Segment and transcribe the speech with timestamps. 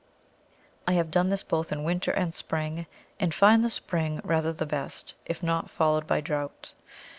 [0.87, 2.87] I have done this both in winter and spring,
[3.19, 6.73] and find the spring rather the best, if not followed by drought.